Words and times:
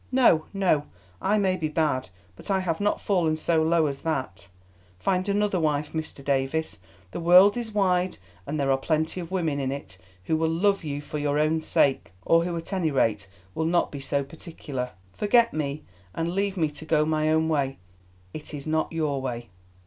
No, 0.11 0.45
no, 0.51 0.87
I 1.21 1.37
may 1.37 1.55
be 1.55 1.67
bad, 1.67 2.09
but 2.35 2.49
I 2.49 2.61
have 2.61 2.81
not 2.81 2.99
fallen 2.99 3.37
so 3.37 3.61
low 3.61 3.85
as 3.85 4.01
that. 4.01 4.47
Find 4.97 5.29
another 5.29 5.59
wife, 5.59 5.93
Mr. 5.93 6.25
Davies; 6.25 6.79
the 7.11 7.19
world 7.19 7.55
is 7.55 7.71
wide 7.71 8.17
and 8.47 8.59
there 8.59 8.71
are 8.71 8.79
plenty 8.79 9.21
of 9.21 9.29
women 9.29 9.59
in 9.59 9.71
it 9.71 9.99
who 10.23 10.35
will 10.35 10.49
love 10.49 10.83
you 10.83 11.01
for 11.01 11.19
your 11.19 11.37
own 11.37 11.61
sake, 11.61 12.13
or 12.25 12.43
who 12.43 12.57
at 12.57 12.73
any 12.73 12.89
rate 12.89 13.29
will 13.53 13.65
not 13.65 13.91
be 13.91 14.01
so 14.01 14.23
particular. 14.23 14.89
Forget 15.13 15.53
me, 15.53 15.83
and 16.15 16.33
leave 16.33 16.57
me 16.57 16.71
to 16.71 16.85
go 16.85 17.05
my 17.05 17.29
own 17.29 17.47
way—it 17.47 18.55
is 18.55 18.65
not 18.65 18.91
your 18.91 19.21
way." 19.21 19.49